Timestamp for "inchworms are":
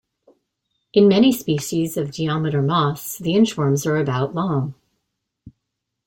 3.35-3.97